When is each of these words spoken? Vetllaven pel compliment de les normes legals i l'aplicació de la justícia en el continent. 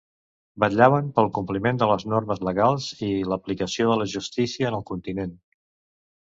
Vetllaven 0.61 1.09
pel 1.17 1.27
compliment 1.37 1.81
de 1.83 1.89
les 1.91 2.05
normes 2.13 2.41
legals 2.47 2.87
i 3.09 3.11
l'aplicació 3.33 3.91
de 3.93 3.99
la 4.01 4.09
justícia 4.15 4.73
en 4.73 4.79
el 4.81 4.83
continent. 4.93 5.37